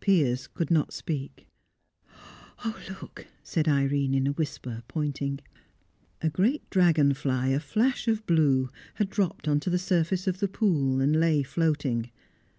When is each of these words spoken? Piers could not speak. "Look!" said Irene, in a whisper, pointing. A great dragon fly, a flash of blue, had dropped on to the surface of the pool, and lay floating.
Piers 0.00 0.46
could 0.46 0.70
not 0.70 0.92
speak. 0.92 1.48
"Look!" 2.90 3.26
said 3.42 3.66
Irene, 3.66 4.12
in 4.12 4.26
a 4.26 4.32
whisper, 4.32 4.82
pointing. 4.88 5.40
A 6.20 6.28
great 6.28 6.68
dragon 6.68 7.14
fly, 7.14 7.46
a 7.46 7.60
flash 7.60 8.06
of 8.06 8.26
blue, 8.26 8.68
had 8.96 9.08
dropped 9.08 9.48
on 9.48 9.58
to 9.60 9.70
the 9.70 9.78
surface 9.78 10.26
of 10.26 10.38
the 10.40 10.48
pool, 10.48 11.00
and 11.00 11.18
lay 11.18 11.42
floating. 11.42 12.10